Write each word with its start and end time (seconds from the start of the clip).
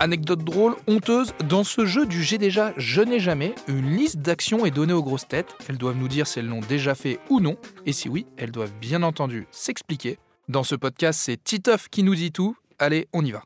Anecdote 0.00 0.44
drôle, 0.44 0.76
honteuse, 0.86 1.34
dans 1.48 1.64
ce 1.64 1.84
jeu 1.84 2.06
du 2.06 2.22
J'ai 2.22 2.38
déjà, 2.38 2.72
je 2.76 3.02
n'ai 3.02 3.18
jamais, 3.18 3.54
une 3.66 3.96
liste 3.96 4.18
d'actions 4.18 4.64
est 4.64 4.70
donnée 4.70 4.92
aux 4.92 5.02
grosses 5.02 5.26
têtes. 5.26 5.56
Elles 5.68 5.76
doivent 5.76 5.96
nous 5.96 6.06
dire 6.06 6.28
si 6.28 6.38
elles 6.38 6.46
l'ont 6.46 6.60
déjà 6.60 6.94
fait 6.94 7.18
ou 7.30 7.40
non, 7.40 7.56
et 7.84 7.92
si 7.92 8.08
oui, 8.08 8.24
elles 8.36 8.52
doivent 8.52 8.74
bien 8.80 9.02
entendu 9.02 9.48
s'expliquer. 9.50 10.18
Dans 10.48 10.62
ce 10.62 10.76
podcast, 10.76 11.20
c'est 11.20 11.42
Titoff 11.42 11.88
qui 11.88 12.04
nous 12.04 12.14
dit 12.14 12.30
tout. 12.30 12.56
Allez, 12.78 13.08
on 13.12 13.24
y 13.24 13.32
va. 13.32 13.42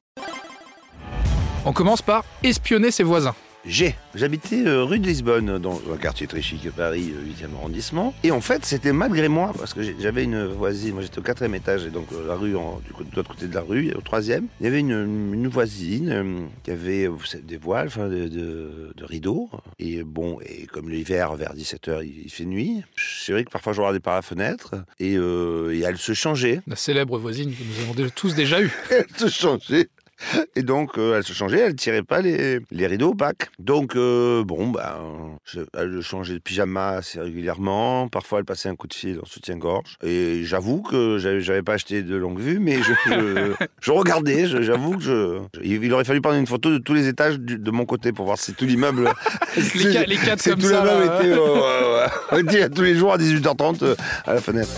On 1.65 1.73
commence 1.73 2.03
par 2.03 2.25
espionner 2.43 2.91
ses 2.91 3.03
voisins. 3.03 3.35
J'ai. 3.65 3.95
J'habitais 4.17 4.67
euh, 4.67 4.83
rue 4.83 4.99
de 4.99 5.07
Lisbonne, 5.07 5.59
dans 5.59 5.81
un 5.93 5.97
quartier 5.97 6.27
très 6.27 6.43
chic 6.43 6.63
de 6.65 6.71
Paris, 6.71 7.13
euh, 7.15 7.47
8e 7.47 7.55
arrondissement. 7.55 8.13
Et 8.25 8.33
en 8.33 8.41
fait, 8.41 8.65
c'était 8.65 8.93
malgré 8.93 9.29
moi, 9.29 9.53
parce 9.57 9.73
que 9.73 9.81
j'avais 10.01 10.25
une 10.25 10.47
voisine, 10.47 10.95
moi 10.95 11.03
j'étais 11.03 11.21
au 11.21 11.23
quatrième 11.23 11.55
étage, 11.55 11.87
et 11.87 11.91
donc 11.91 12.07
euh, 12.13 12.27
la 12.27 12.35
rue, 12.35 12.57
en- 12.57 12.81
du 12.81 12.91
de 13.09 13.17
l'autre 13.17 13.31
côté 13.31 13.47
de 13.47 13.55
la 13.55 13.61
rue, 13.61 13.93
au 13.95 14.01
troisième, 14.01 14.47
il 14.61 14.65
y 14.65 14.67
avait 14.67 14.81
une, 14.81 15.33
une 15.33 15.47
voisine 15.47 16.11
euh, 16.11 16.41
qui 16.65 16.73
avait 16.73 17.09
savez, 17.25 17.45
des 17.45 17.57
voiles, 17.57 17.87
enfin 17.87 18.09
de, 18.09 18.27
de- 18.27 18.93
de 18.97 19.05
rideaux. 19.05 19.49
Et 19.79 20.03
bon, 20.03 20.39
et 20.45 20.67
comme 20.67 20.91
l'hiver, 20.91 21.35
vers 21.37 21.55
17h, 21.55 22.05
il, 22.05 22.23
il 22.25 22.31
fait 22.31 22.45
nuit, 22.45 22.83
c'est 22.97 23.31
vrai 23.33 23.45
que 23.45 23.51
parfois 23.51 23.73
je 23.73 23.81
regardais 23.81 24.01
par 24.01 24.17
la 24.17 24.23
fenêtre, 24.23 24.75
et, 24.99 25.13
et 25.13 25.81
elle 25.87 25.99
se 25.99 26.15
changeait. 26.15 26.61
La 26.67 26.75
célèbre 26.77 27.17
voisine 27.17 27.51
que 27.53 27.63
nous 27.63 28.01
avons 28.01 28.11
tous 28.15 28.35
déjà 28.35 28.61
eue. 28.61 28.73
elle 28.91 29.07
se 29.17 29.29
changeait. 29.29 29.89
Et 30.57 30.63
donc, 30.63 30.99
euh, 30.99 31.17
elle 31.17 31.25
se 31.25 31.33
changeait, 31.33 31.61
elle 31.61 31.75
tirait 31.75 32.03
pas 32.03 32.21
les, 32.21 32.61
les 32.71 32.87
rideaux 32.87 33.11
opaques. 33.11 33.51
Donc, 33.59 33.97
euh, 33.97 34.45
bon, 34.45 34.69
ben, 34.69 35.37
je- 35.45 35.61
elle 35.77 36.01
changeait 36.03 36.35
de 36.35 36.39
pyjama 36.39 36.91
assez 36.91 37.21
régulièrement. 37.21 38.09
Parfois, 38.09 38.39
elle 38.41 38.45
passait 38.45 38.69
un 38.69 38.77
coup 38.77 38.87
de 38.87 38.95
fil 38.95 39.19
en 39.23 39.27
soutien-gorge. 39.27 39.97
Et 40.05 40.43
j'avoue 40.45 40.83
que 40.83 41.19
j'avais 41.19 41.41
j'avais 41.41 41.63
pas 41.63 41.75
acheté 41.75 42.03
de 42.03 42.15
longue 42.17 42.39
vue, 42.41 42.59
mais 42.61 42.77
je, 42.83 42.93
je, 43.07 43.53
je 43.81 43.91
regardais, 43.91 44.47
je- 44.47 44.63
j'avoue 44.63 44.97
que 44.99 45.03
je, 45.03 45.39
il 45.63 45.83
il 45.85 45.93
aurait 45.93 46.05
fallu 46.05 46.21
prendre 46.21 46.39
une 46.39 46.47
photo 46.47 46.71
de 46.71 46.79
tous 46.79 46.95
les 46.95 47.09
étages 47.09 47.39
du- 47.41 47.59
de 47.59 47.71
mon 47.71 47.85
côté 47.85 48.13
pour 48.13 48.25
voir 48.27 48.39
si 48.39 48.55
tout 48.55 48.65
l'immeuble. 48.67 49.11
Les, 49.75 49.93
ca- 49.93 50.05
les 50.05 50.17
quatre 50.17 50.43
comme 50.45 50.61
tout 50.61 50.69
ça. 50.69 50.85
là. 50.85 51.05
était, 51.21 51.33
euh, 51.33 52.07
ouais, 52.33 52.41
était 52.41 52.69
tous 52.71 52.83
les 52.83 52.95
jours 52.95 53.13
à 53.13 53.19
18h30 53.19 53.83
euh, 53.83 53.95
à 54.25 54.35
la 54.35 54.41
fenêtre. 54.41 54.71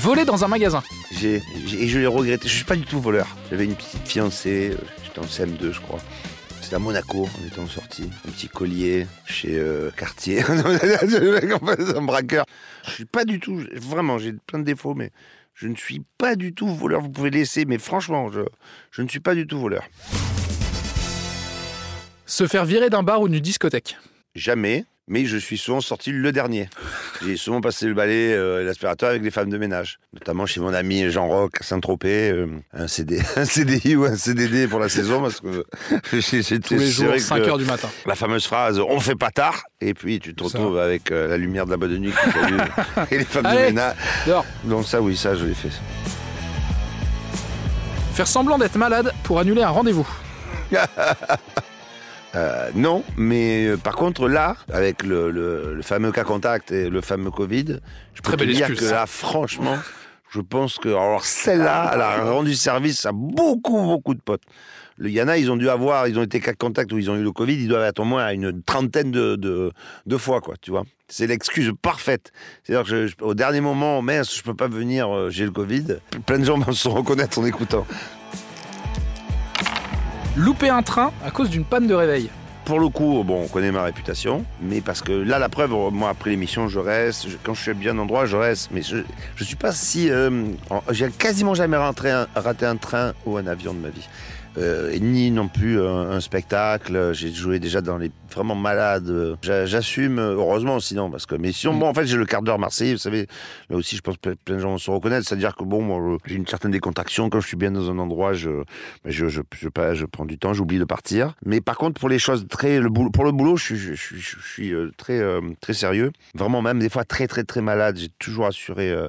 Voler 0.00 0.24
dans 0.24 0.44
un 0.44 0.48
magasin. 0.48 0.82
J'ai, 1.18 1.42
j'ai- 1.66 1.84
et 1.84 1.88
je 1.88 1.98
l'ai 1.98 2.06
regretté. 2.06 2.48
Je 2.48 2.54
suis 2.54 2.64
pas 2.64 2.76
du 2.76 2.84
tout 2.84 3.00
voleur. 3.00 3.26
J'avais 3.50 3.64
une 3.64 3.74
petite 3.74 4.06
fiancée, 4.06 4.70
euh, 4.72 4.76
j'étais 5.04 5.18
en 5.18 5.24
CM2, 5.24 5.72
je 5.72 5.80
crois. 5.80 6.00
C'était 6.60 6.76
à 6.76 6.78
Monaco, 6.78 7.28
on 7.42 7.46
était 7.46 7.60
en 7.60 7.66
sortie. 7.68 8.10
Un 8.26 8.30
petit 8.32 8.48
collier 8.48 9.06
chez 9.24 9.56
euh, 9.56 9.90
Cartier. 9.96 10.42
Un 11.96 12.02
braqueur. 12.02 12.44
Je 12.86 12.90
suis 12.90 13.04
pas 13.04 13.24
du 13.24 13.38
tout, 13.40 13.62
vraiment, 13.76 14.18
j'ai 14.18 14.32
plein 14.32 14.58
de 14.58 14.64
défauts, 14.64 14.94
mais 14.94 15.10
je 15.54 15.68
ne 15.68 15.76
suis 15.76 16.02
pas 16.18 16.34
du 16.36 16.52
tout 16.52 16.68
voleur. 16.68 17.00
Vous 17.00 17.08
pouvez 17.08 17.30
laisser, 17.30 17.64
mais 17.66 17.78
franchement, 17.78 18.30
je, 18.32 18.40
je 18.90 19.02
ne 19.02 19.08
suis 19.08 19.20
pas 19.20 19.34
du 19.34 19.46
tout 19.46 19.58
voleur. 19.60 19.84
Se 22.26 22.46
faire 22.48 22.64
virer 22.64 22.90
d'un 22.90 23.02
bar 23.04 23.20
ou 23.22 23.28
d'une 23.28 23.40
discothèque? 23.40 23.96
Jamais, 24.34 24.84
mais 25.08 25.24
je 25.24 25.36
suis 25.36 25.56
souvent 25.58 25.80
sorti 25.80 26.10
le 26.12 26.32
dernier. 26.32 26.68
J'ai 27.24 27.36
souvent 27.36 27.60
passé 27.60 27.86
le 27.86 27.94
balai 27.94 28.32
euh, 28.34 28.62
et 28.62 28.64
l'aspirateur 28.64 29.10
avec 29.10 29.22
les 29.22 29.30
femmes 29.30 29.50
de 29.50 29.58
ménage, 29.58 29.98
notamment 30.12 30.46
chez 30.46 30.60
mon 30.60 30.74
ami 30.74 31.08
Jean 31.10 31.28
Roch 31.28 31.52
à 31.60 31.62
Saint-Tropez, 31.64 32.30
euh, 32.32 32.46
un, 32.72 32.88
CD, 32.88 33.20
un 33.36 33.44
CDI 33.44 33.96
ou 33.96 34.04
un 34.04 34.16
CDD 34.16 34.66
pour 34.66 34.80
la 34.80 34.88
saison, 34.88 35.22
parce 35.22 35.40
que 35.40 35.64
c'est- 36.20 36.58
Tous 36.60 36.74
les 36.74 36.90
jours, 36.90 37.06
vrai 37.06 37.18
que 37.18 37.22
5h 37.22 37.58
du 37.58 37.64
matin. 37.64 37.88
La 38.06 38.14
fameuse 38.14 38.46
phrase 38.46 38.78
«on 38.88 38.98
fait 39.00 39.14
pas 39.14 39.30
tard» 39.30 39.62
et 39.80 39.94
puis 39.94 40.18
tu 40.18 40.34
te 40.34 40.42
retrouves 40.42 40.78
avec 40.78 41.10
euh, 41.12 41.28
la 41.28 41.36
lumière 41.36 41.66
de 41.66 41.70
la 41.70 41.76
boîte 41.76 41.90
de 41.90 41.98
nuit 41.98 42.12
qui 42.12 42.30
s'allume 42.38 42.64
et 43.10 43.18
les 43.18 43.24
femmes 43.24 43.46
Allez. 43.46 43.60
de 43.62 43.66
ménage. 43.66 43.96
Dehors. 44.26 44.44
Donc 44.64 44.86
ça, 44.86 45.00
oui, 45.00 45.16
ça, 45.16 45.34
je 45.36 45.44
l'ai 45.44 45.54
fait. 45.54 45.70
Faire 48.14 48.26
semblant 48.26 48.58
d'être 48.58 48.76
malade 48.76 49.12
pour 49.24 49.38
annuler 49.38 49.62
un 49.62 49.68
rendez-vous. 49.68 50.08
Euh, 52.34 52.70
non, 52.74 53.02
mais 53.16 53.66
euh, 53.66 53.76
par 53.76 53.94
contre 53.96 54.28
là, 54.28 54.56
avec 54.72 55.02
le, 55.02 55.30
le- 55.30 55.74
le 55.74 55.82
fameux 55.82 56.12
cas 56.12 56.24
contact 56.24 56.70
et 56.72 56.90
le 56.90 57.00
fameux 57.00 57.30
Covid, 57.30 57.78
je 58.14 58.20
peux 58.20 58.28
Très 58.30 58.32
te 58.32 58.44
belle 58.44 58.54
dire 58.54 58.66
excuse. 58.66 58.88
que 58.88 58.92
là, 58.94 59.06
franchement, 59.06 59.78
je 60.30 60.40
pense 60.40 60.76
que 60.78 60.88
alors 60.90 61.24
celle-là, 61.24 61.92
elle 61.94 62.00
a 62.02 62.24
rendu 62.32 62.54
service 62.54 63.06
à 63.06 63.12
beaucoup, 63.12 63.80
beaucoup 63.80 64.12
de 64.14 64.20
potes. 64.20 64.42
Il 64.98 65.08
y 65.10 65.20
en 65.22 65.28
a, 65.28 65.36
ils 65.38 65.50
ont 65.50 65.56
dû 65.56 65.68
avoir, 65.68 66.08
ils 66.08 66.18
ont 66.18 66.22
été 66.22 66.40
cas 66.40 66.52
contact 66.54 66.92
ou 66.92 66.98
ils 66.98 67.10
ont 67.10 67.16
eu 67.16 67.22
le 67.22 67.30
Covid, 67.32 67.54
ils 67.54 67.68
doivent 67.68 67.84
être 67.84 68.00
au 68.00 68.04
moins 68.04 68.24
à 68.24 68.32
une 68.32 68.62
trentaine 68.62 69.10
de, 69.10 69.36
de, 69.36 69.70
de 70.06 70.16
fois, 70.16 70.40
quoi, 70.40 70.54
tu 70.60 70.70
vois. 70.70 70.84
C'est 71.08 71.26
l'excuse 71.26 71.70
parfaite. 71.80 72.32
C'est-à-dire 72.64 72.84
que 72.84 72.90
je- 72.90 73.06
je- 73.08 73.24
au 73.24 73.34
dernier 73.34 73.60
moment, 73.60 74.00
mince, 74.02 74.34
je 74.36 74.42
peux 74.42 74.54
pas 74.54 74.68
venir, 74.68 75.14
euh, 75.14 75.28
j'ai 75.30 75.44
le 75.44 75.50
Covid. 75.52 75.98
Plein 76.26 76.38
de 76.38 76.44
gens 76.44 76.58
vont 76.58 76.72
se 76.72 76.88
reconnaître 76.88 77.38
en 77.38 77.44
écoutant. 77.46 77.86
Louper 80.36 80.68
un 80.68 80.82
train 80.82 81.12
à 81.24 81.30
cause 81.30 81.50
d'une 81.50 81.64
panne 81.64 81.86
de 81.86 81.94
réveil. 81.94 82.28
Pour 82.64 82.80
le 82.80 82.88
coup, 82.88 83.22
bon, 83.24 83.44
on 83.44 83.48
connaît 83.48 83.70
ma 83.70 83.84
réputation, 83.84 84.44
mais 84.60 84.80
parce 84.80 85.00
que 85.00 85.12
là, 85.12 85.38
la 85.38 85.48
preuve, 85.48 85.70
moi, 85.92 86.08
après 86.10 86.30
l'émission, 86.30 86.68
je 86.68 86.80
reste. 86.80 87.28
Quand 87.44 87.54
je 87.54 87.62
suis 87.62 87.74
bien 87.74 87.96
endroit, 87.96 88.26
je 88.26 88.36
reste. 88.36 88.70
Mais 88.72 88.82
je, 88.82 88.98
je 89.36 89.44
suis 89.44 89.54
pas 89.56 89.70
si. 89.72 90.10
euh, 90.10 90.48
J'ai 90.90 91.08
quasiment 91.10 91.54
jamais 91.54 91.76
raté 91.76 92.66
un 92.66 92.76
train 92.76 93.12
ou 93.24 93.36
un 93.36 93.46
avion 93.46 93.72
de 93.72 93.78
ma 93.78 93.88
vie. 93.88 94.08
Euh, 94.58 94.96
ni 95.00 95.30
non 95.30 95.48
plus 95.48 95.80
un, 95.80 96.10
un 96.12 96.20
spectacle. 96.20 97.10
J'ai 97.12 97.32
joué 97.32 97.58
déjà 97.58 97.80
dans 97.82 97.98
les 97.98 98.10
vraiment 98.32 98.54
malades. 98.54 99.36
J'a- 99.42 99.66
J'assume, 99.66 100.18
heureusement, 100.18 100.80
sinon, 100.80 101.10
parce 101.10 101.26
que. 101.26 101.34
Mais 101.34 101.52
sinon, 101.52 101.74
bon, 101.74 101.86
en 101.88 101.94
fait, 101.94 102.06
j'ai 102.06 102.16
le 102.16 102.24
quart 102.24 102.40
d'heure 102.42 102.58
Marseille. 102.58 102.92
Vous 102.92 102.98
savez, 102.98 103.26
là 103.68 103.76
aussi, 103.76 103.96
je 103.96 104.00
pense 104.00 104.16
que 104.16 104.30
ple- 104.30 104.36
plein 104.44 104.54
de 104.56 104.60
gens 104.60 104.70
vont 104.70 104.78
se 104.78 104.90
reconnaître. 104.90 105.26
C'est-à-dire 105.28 105.56
que 105.56 105.64
bon, 105.64 105.82
moi, 105.82 106.18
j'ai 106.26 106.36
une 106.36 106.46
certaine 106.46 106.70
décontraction 106.70 107.28
quand 107.28 107.40
je 107.40 107.46
suis 107.48 107.56
bien 107.56 107.70
dans 107.70 107.90
un 107.90 107.98
endroit. 107.98 108.32
Je, 108.32 108.62
je, 109.04 109.28
je, 109.28 109.42
je, 109.58 109.68
pas- 109.68 109.94
je 109.94 110.06
prends 110.06 110.24
du 110.24 110.38
temps, 110.38 110.54
j'oublie 110.54 110.78
de 110.78 110.84
partir. 110.84 111.34
Mais 111.44 111.60
par 111.60 111.76
contre, 111.76 112.00
pour 112.00 112.08
les 112.08 112.18
choses 112.18 112.46
très, 112.48 112.80
le 112.80 112.88
boulot, 112.88 113.10
pour 113.10 113.24
le 113.24 113.32
boulot, 113.32 113.56
je 113.58 113.64
suis, 113.64 113.76
je, 113.76 113.92
suis- 113.94 114.20
je 114.20 114.36
suis 114.40 114.72
euh, 114.72 114.90
très, 114.96 115.18
euh, 115.20 115.40
très 115.60 115.74
sérieux. 115.74 116.12
Vraiment, 116.34 116.62
même 116.62 116.78
des 116.78 116.88
fois 116.88 117.04
très, 117.04 117.26
très, 117.26 117.44
très 117.44 117.60
malade. 117.60 117.98
J'ai 117.98 118.08
toujours 118.18 118.46
assuré 118.46 118.90
euh, 118.90 119.08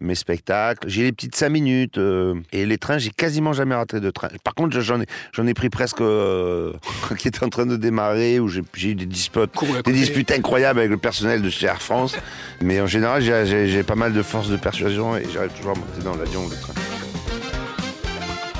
mes 0.00 0.14
spectacles. 0.16 0.88
J'ai 0.88 1.02
les 1.04 1.12
petites 1.12 1.36
5 1.36 1.48
minutes. 1.50 1.98
euh, 1.98 2.34
et 2.52 2.66
les 2.66 2.78
trains, 2.78 2.98
j'ai 2.98 3.10
quasiment 3.10 3.52
jamais 3.52 3.74
raté 3.74 4.00
de 4.00 4.10
train. 4.10 4.28
Par 4.44 4.54
contre, 4.54 4.80
j'en 4.88 5.00
ai, 5.00 5.06
j'en 5.32 5.46
ai 5.46 5.54
pris 5.54 5.70
presque 5.70 6.00
euh, 6.00 6.72
qui 7.18 7.28
était 7.28 7.44
en 7.44 7.48
train 7.48 7.66
de 7.66 7.76
démarrer, 7.76 8.40
où 8.40 8.48
j'ai 8.48 8.62
j'ai 8.74 8.90
eu 8.90 8.94
des 8.94 9.06
disputes. 9.06 9.50
Des 9.84 10.24
incroyables 10.34 10.80
avec 10.80 10.90
le 10.90 10.96
personnel 10.98 11.42
de 11.42 11.50
chez 11.50 11.66
Air 11.66 11.80
France. 11.80 12.16
Mais 12.60 12.80
en 12.80 12.86
général, 12.86 13.22
j'ai- 13.22 13.46
j'ai 13.46 13.68
j'ai 13.68 13.82
pas 13.82 13.94
mal 13.94 14.12
de 14.12 14.22
force 14.22 14.48
de 14.48 14.56
persuasion 14.56 15.16
et 15.16 15.22
j'arrive 15.32 15.52
toujours 15.52 15.72
à 15.72 15.74
monter 15.78 16.02
dans 16.04 16.16
l'avion 16.16 16.44
ou 16.44 16.50
le 16.50 16.56
train. 16.56 16.72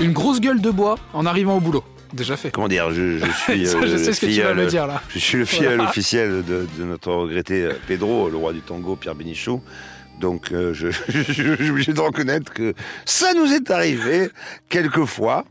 Une 0.01 0.13
grosse 0.13 0.41
gueule 0.41 0.61
de 0.61 0.71
bois 0.71 0.97
en 1.13 1.27
arrivant 1.27 1.57
au 1.57 1.61
boulot. 1.61 1.83
Déjà 2.13 2.37
fait. 2.37 2.51
Comment 2.51 2.69
dire, 2.69 2.91
je, 2.93 3.19
je 3.19 3.25
suis. 3.45 3.67
Ça, 3.67 3.79
euh, 3.79 3.87
je 3.87 3.97
sais 3.97 4.13
ce 4.13 4.21
que 4.21 4.27
tu 4.27 4.41
vas 4.41 4.55
me 4.55 4.67
dire 4.67 4.87
là. 4.87 5.03
Je 5.11 5.19
suis 5.19 5.39
le 5.39 5.45
Voilà. 5.45 5.85
officiel 5.85 6.45
de, 6.45 6.67
de 6.79 6.85
notre 6.85 7.13
regretté 7.13 7.65
euh, 7.65 7.73
Pedro, 7.87 8.31
le 8.31 8.37
roi 8.37 8.53
du 8.53 8.61
tango, 8.61 8.97
Pierre 8.97 9.15
Bénichou. 9.15 9.61
Donc, 10.21 10.53
euh, 10.53 10.75
je, 10.75 10.89
je- 11.09 11.23
je- 11.23 11.33
je 11.57 11.63
suis 11.63 11.71
obligé 11.71 11.93
de 11.93 12.01
reconnaître 12.01 12.53
que 12.53 12.75
ça 13.05 13.33
nous 13.35 13.53
est 13.53 13.71
arrivé 13.71 14.31
quelquefois. 14.69 15.45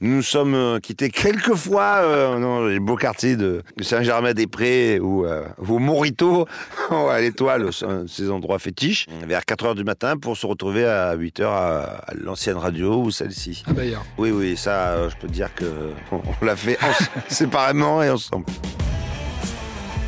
Nous 0.00 0.22
sommes 0.22 0.54
euh, 0.54 0.78
quittés 0.80 1.10
quelquefois 1.10 2.00
euh, 2.02 2.40
dans 2.40 2.64
les 2.66 2.80
beaux 2.80 2.96
quartiers 2.96 3.36
de, 3.36 3.62
de 3.76 3.82
Saint-Germain-des-Prés 3.82 5.00
ou, 5.00 5.26
euh, 5.26 5.44
ou 5.66 5.78
Morito, 5.78 6.46
à 6.90 7.20
l'Étoile, 7.20 7.72
ce- 7.72 8.06
ces 8.08 8.30
endroits 8.30 8.58
fétiches, 8.58 9.06
vers 9.26 9.44
4 9.44 9.64
heures 9.66 9.74
du 9.74 9.84
matin 9.84 10.16
pour 10.16 10.36
se 10.36 10.46
retrouver 10.46 10.84
à 10.86 11.14
8 11.14 11.40
heures 11.40 11.52
à, 11.52 11.80
à 12.08 12.14
l'ancienne 12.14 12.56
radio 12.56 13.02
ou 13.02 13.10
celle-ci. 13.10 13.62
Ah 13.66 13.72
bah. 13.72 13.82
Oui, 14.18 14.30
oui, 14.30 14.56
ça, 14.56 14.90
euh, 14.92 15.10
je 15.10 15.16
peux 15.16 15.28
dire 15.28 15.54
que 15.54 15.64
on, 16.12 16.16
on 16.40 16.44
l'a 16.44 16.56
fait 16.56 16.78
en- 16.82 17.28
séparément 17.28 18.02
et 18.02 18.10
ensemble. 18.10 18.46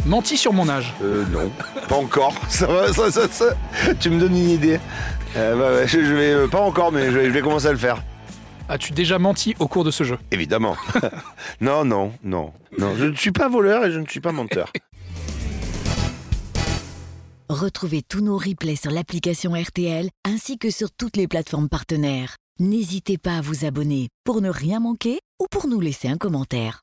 Menti 0.08 0.38
sur 0.38 0.54
mon 0.54 0.70
âge. 0.70 0.94
Euh, 1.02 1.26
non, 1.26 1.52
pas 1.86 1.96
encore. 1.96 2.32
Ça 2.48 2.66
va, 2.66 2.90
ça, 2.94 3.10
ça, 3.10 3.28
ça. 3.28 3.54
Tu 4.00 4.08
me 4.08 4.18
donnes 4.18 4.36
une 4.36 4.48
idée. 4.48 4.80
Euh, 5.36 5.54
bah, 5.54 5.84
je, 5.86 6.02
je 6.02 6.14
vais 6.14 6.32
euh, 6.32 6.48
pas 6.48 6.60
encore, 6.60 6.90
mais 6.92 7.10
je 7.10 7.18
vais, 7.18 7.26
je 7.26 7.30
vais 7.30 7.42
commencer 7.42 7.66
à 7.66 7.72
le 7.72 7.78
faire. 7.78 8.02
As-tu 8.70 8.92
déjà 8.92 9.18
menti 9.18 9.54
au 9.58 9.68
cours 9.68 9.84
de 9.84 9.90
ce 9.90 10.04
jeu? 10.04 10.18
Évidemment. 10.30 10.76
non, 11.60 11.84
non, 11.84 12.12
non, 12.24 12.54
non. 12.78 12.94
Je 12.96 13.04
ne 13.04 13.14
suis 13.16 13.32
pas 13.32 13.50
voleur 13.50 13.84
et 13.84 13.92
je 13.92 13.98
ne 13.98 14.06
suis 14.06 14.20
pas 14.20 14.32
menteur. 14.32 14.72
Retrouvez 17.50 18.00
tous 18.00 18.22
nos 18.22 18.38
replays 18.38 18.76
sur 18.76 18.90
l'application 18.90 19.52
RTL 19.52 20.08
ainsi 20.24 20.56
que 20.56 20.70
sur 20.70 20.90
toutes 20.90 21.18
les 21.18 21.28
plateformes 21.28 21.68
partenaires. 21.68 22.36
N'hésitez 22.60 23.18
pas 23.18 23.36
à 23.36 23.40
vous 23.42 23.66
abonner 23.66 24.08
pour 24.24 24.40
ne 24.40 24.48
rien 24.48 24.80
manquer 24.80 25.20
ou 25.38 25.46
pour 25.50 25.68
nous 25.68 25.80
laisser 25.80 26.08
un 26.08 26.16
commentaire. 26.16 26.80